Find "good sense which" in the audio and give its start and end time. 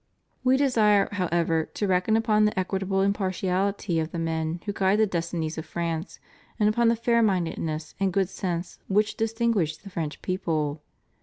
8.11-9.15